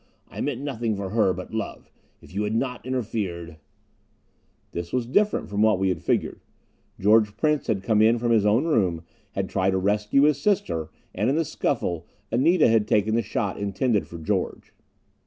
I 0.29 0.41
meant 0.41 0.59
nothing 0.59 0.95
for 0.95 1.11
her, 1.11 1.31
but 1.31 1.53
love. 1.53 1.91
If 2.23 2.33
you 2.33 2.41
had 2.41 2.55
not 2.55 2.83
interfered" 2.83 3.57
This 4.71 4.91
was 4.91 5.05
different 5.05 5.47
from 5.47 5.61
what 5.61 5.77
we 5.77 5.89
had 5.89 6.01
figured. 6.01 6.41
George 6.99 7.37
Prince 7.37 7.67
had 7.67 7.83
come 7.83 8.01
in 8.01 8.17
from 8.17 8.31
his 8.31 8.43
own 8.43 8.65
room, 8.65 9.03
had 9.33 9.47
tried 9.47 9.69
to 9.69 9.77
rescue 9.77 10.23
his 10.23 10.41
sister, 10.41 10.89
and 11.13 11.29
in 11.29 11.35
the 11.35 11.45
scuffle, 11.45 12.07
Anita 12.31 12.67
had 12.67 12.87
taken 12.87 13.13
the 13.13 13.21
shot 13.21 13.59
intended 13.59 14.07
for 14.07 14.17
George. 14.17 14.73